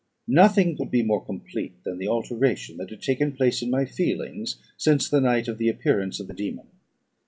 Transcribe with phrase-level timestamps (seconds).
[0.33, 4.55] Nothing could be more complete than the alteration that had taken place in my feelings
[4.75, 6.65] since the night of the appearance of the dæmon.